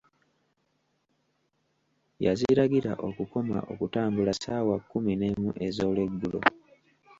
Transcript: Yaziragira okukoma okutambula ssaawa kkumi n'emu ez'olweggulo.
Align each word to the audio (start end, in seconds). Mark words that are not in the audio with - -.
Yaziragira 2.25 2.91
okukoma 3.07 3.57
okutambula 3.71 4.31
ssaawa 4.35 4.75
kkumi 4.81 5.13
n'emu 5.19 5.49
ez'olweggulo. 5.65 6.39